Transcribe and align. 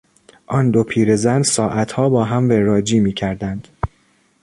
آن 0.47 0.71
دو 0.71 0.83
پیرزن 0.83 1.41
ساعتها 1.43 2.09
با 2.09 2.23
هم 2.23 2.49
وراجی 2.49 2.99
میکردند. 2.99 3.67